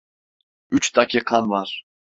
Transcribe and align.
Üç 0.71 0.95
dakikan 0.95 1.49
var. 1.49 1.85